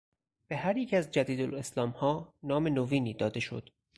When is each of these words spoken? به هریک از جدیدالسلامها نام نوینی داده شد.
به 0.47 0.57
هریک 0.57 0.93
از 0.93 1.11
جدیدالسلامها 1.11 2.33
نام 2.43 2.67
نوینی 2.67 3.13
داده 3.13 3.39
شد. 3.39 3.69